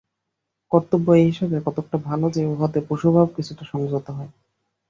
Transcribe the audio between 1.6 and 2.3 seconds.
কতকটা ভাল